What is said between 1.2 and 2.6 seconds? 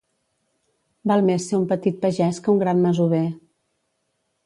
més ser un petit pagès que